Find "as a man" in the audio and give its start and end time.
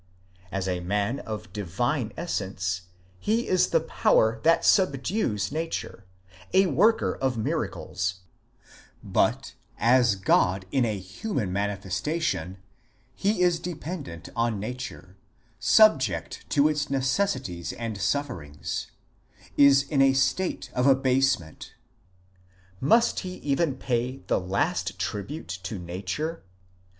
0.51-1.19